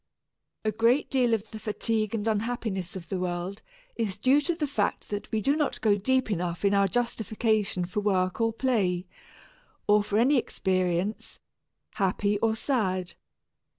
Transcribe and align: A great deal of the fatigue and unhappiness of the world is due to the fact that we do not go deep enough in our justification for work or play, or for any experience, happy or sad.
A 0.65 0.71
great 0.71 1.11
deal 1.11 1.31
of 1.35 1.51
the 1.51 1.59
fatigue 1.59 2.15
and 2.15 2.27
unhappiness 2.27 2.95
of 2.95 3.07
the 3.09 3.19
world 3.19 3.61
is 3.95 4.17
due 4.17 4.41
to 4.41 4.55
the 4.55 4.65
fact 4.65 5.09
that 5.09 5.31
we 5.31 5.41
do 5.41 5.55
not 5.55 5.79
go 5.81 5.95
deep 5.95 6.31
enough 6.31 6.65
in 6.65 6.73
our 6.73 6.87
justification 6.87 7.85
for 7.85 7.99
work 7.99 8.41
or 8.41 8.51
play, 8.51 9.05
or 9.87 10.01
for 10.01 10.17
any 10.17 10.37
experience, 10.37 11.39
happy 11.97 12.39
or 12.39 12.55
sad. 12.55 13.13